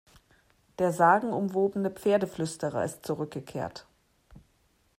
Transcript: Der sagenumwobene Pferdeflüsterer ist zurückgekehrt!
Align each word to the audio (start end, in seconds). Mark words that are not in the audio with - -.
Der 0.79 0.91
sagenumwobene 0.93 1.91
Pferdeflüsterer 1.91 2.83
ist 2.83 3.05
zurückgekehrt! 3.05 3.85